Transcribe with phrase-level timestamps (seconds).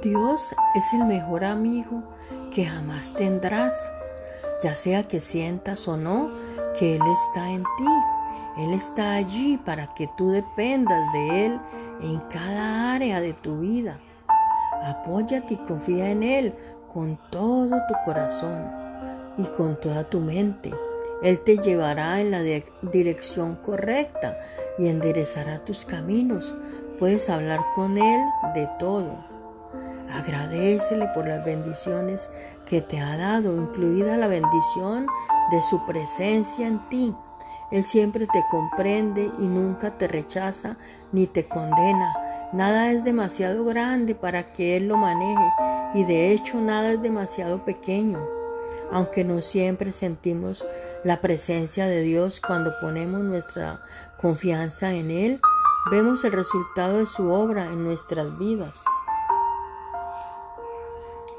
[0.00, 2.02] Dios es el mejor amigo
[2.50, 3.92] que jamás tendrás,
[4.62, 6.30] ya sea que sientas o no
[6.78, 7.88] que Él está en ti.
[8.56, 11.60] Él está allí para que tú dependas de Él
[12.00, 13.98] en cada área de tu vida.
[14.82, 16.54] Apóyate y confía en Él
[16.88, 18.72] con todo tu corazón
[19.36, 20.72] y con toda tu mente.
[21.22, 22.40] Él te llevará en la
[22.80, 24.38] dirección correcta
[24.78, 26.54] y enderezará tus caminos.
[26.98, 28.20] Puedes hablar con Él
[28.54, 29.31] de todo.
[30.22, 32.30] Agradecele por las bendiciones
[32.64, 35.08] que te ha dado, incluida la bendición
[35.50, 37.12] de su presencia en ti.
[37.72, 40.76] Él siempre te comprende y nunca te rechaza
[41.10, 42.14] ni te condena.
[42.52, 45.50] Nada es demasiado grande para que Él lo maneje
[45.94, 48.20] y de hecho nada es demasiado pequeño.
[48.92, 50.64] Aunque no siempre sentimos
[51.02, 53.80] la presencia de Dios cuando ponemos nuestra
[54.20, 55.40] confianza en Él,
[55.90, 58.82] vemos el resultado de su obra en nuestras vidas.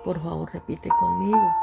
[0.03, 1.55] Por favor, repite conmigo.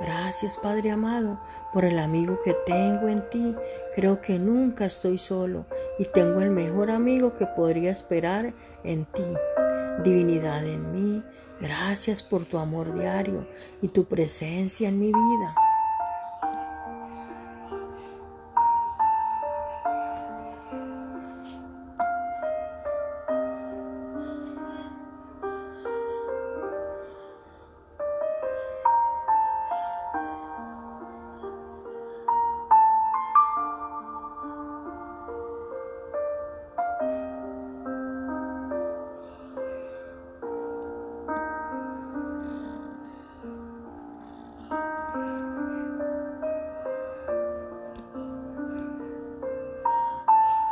[0.00, 1.40] Gracias, Padre amado,
[1.72, 3.56] por el amigo que tengo en ti.
[3.94, 5.66] Creo que nunca estoy solo
[5.98, 8.54] y tengo el mejor amigo que podría esperar
[8.84, 9.24] en ti.
[10.04, 11.24] Divinidad en mí,
[11.60, 13.48] gracias por tu amor diario
[13.82, 15.54] y tu presencia en mi vida.